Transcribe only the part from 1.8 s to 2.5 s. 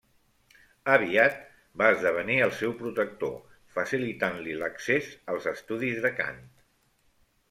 va esdevenir